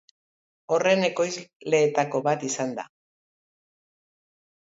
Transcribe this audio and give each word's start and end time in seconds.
Horren 0.75 1.07
ekoizleetako 1.09 2.21
bat 2.29 2.45
izan 2.49 2.73
da. 2.79 2.87